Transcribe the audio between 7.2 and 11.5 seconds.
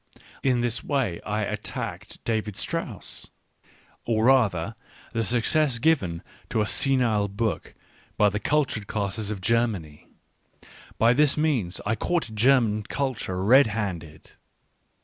book by the cultured classes of Germany— by this